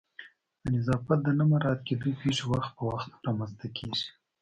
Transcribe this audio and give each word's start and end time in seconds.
د 0.63 0.63
نظافت 0.75 1.19
د 1.23 1.27
نه 1.37 1.43
مراعت 1.51 1.79
کېدو 1.87 2.09
پیښې 2.21 2.45
وخت 2.51 2.71
په 2.77 2.83
وخت 2.91 3.09
رامنځته 3.27 3.67
کیږي 3.77 4.07